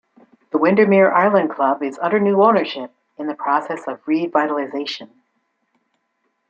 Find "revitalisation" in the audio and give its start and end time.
4.05-5.11